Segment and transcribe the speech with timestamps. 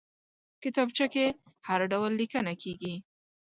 [0.63, 1.25] کتابچه کې
[1.67, 2.93] هر ډول لیکنه کېږي